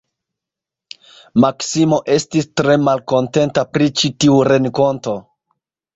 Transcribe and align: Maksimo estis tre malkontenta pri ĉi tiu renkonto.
Maksimo 1.43 1.99
estis 2.15 2.49
tre 2.61 2.77
malkontenta 2.89 3.65
pri 3.75 3.91
ĉi 4.01 4.15
tiu 4.25 4.39
renkonto. 4.53 5.15